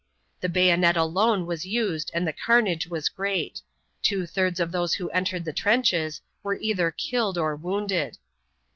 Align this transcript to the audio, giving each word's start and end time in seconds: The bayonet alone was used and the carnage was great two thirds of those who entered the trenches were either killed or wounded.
The 0.39 0.49
bayonet 0.49 0.97
alone 0.97 1.45
was 1.45 1.63
used 1.67 2.09
and 2.15 2.27
the 2.27 2.33
carnage 2.33 2.87
was 2.87 3.07
great 3.07 3.61
two 4.01 4.25
thirds 4.25 4.59
of 4.59 4.71
those 4.71 4.95
who 4.95 5.11
entered 5.11 5.45
the 5.45 5.53
trenches 5.53 6.21
were 6.41 6.55
either 6.55 6.89
killed 6.89 7.37
or 7.37 7.55
wounded. 7.55 8.17